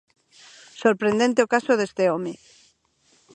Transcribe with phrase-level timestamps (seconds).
[0.83, 2.33] Sorprendente o caso deste home.